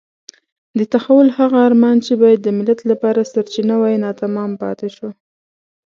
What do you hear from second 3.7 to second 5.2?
وای ناتمام پاتې شو.